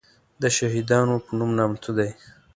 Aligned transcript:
دشهیدانو 0.41 1.15
په 1.25 1.31
نوم 1.37 1.51
نامتو 1.57 1.91
دی. 1.97 2.09